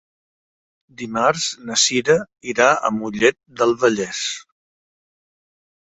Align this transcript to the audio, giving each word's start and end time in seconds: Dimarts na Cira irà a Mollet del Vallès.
Dimarts 1.01 1.43
na 1.67 1.77
Cira 1.83 2.17
irà 2.53 2.69
a 2.73 2.93
Mollet 2.97 3.39
del 3.61 3.77
Vallès. 3.85 4.27